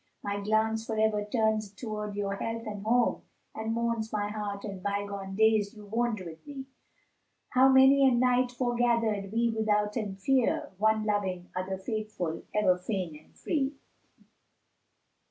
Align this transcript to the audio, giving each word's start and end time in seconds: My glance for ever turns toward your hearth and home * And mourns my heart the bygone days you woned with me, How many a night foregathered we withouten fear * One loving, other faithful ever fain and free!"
My 0.23 0.39
glance 0.39 0.83
for 0.83 0.97
ever 0.97 1.23
turns 1.23 1.71
toward 1.71 2.15
your 2.15 2.35
hearth 2.37 2.65
and 2.65 2.81
home 2.83 3.21
* 3.39 3.53
And 3.53 3.71
mourns 3.71 4.11
my 4.11 4.29
heart 4.29 4.63
the 4.63 4.69
bygone 4.69 5.35
days 5.35 5.75
you 5.75 5.85
woned 5.85 6.21
with 6.25 6.39
me, 6.47 6.65
How 7.49 7.69
many 7.69 8.07
a 8.07 8.11
night 8.11 8.51
foregathered 8.51 9.31
we 9.31 9.51
withouten 9.51 10.15
fear 10.15 10.71
* 10.73 10.77
One 10.79 11.03
loving, 11.05 11.51
other 11.55 11.77
faithful 11.77 12.41
ever 12.51 12.79
fain 12.79 13.15
and 13.23 13.37
free!" 13.37 13.75